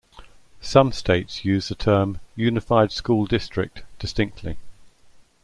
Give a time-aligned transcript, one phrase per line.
[0.61, 4.57] Some states use the term "unified school district" distinctly.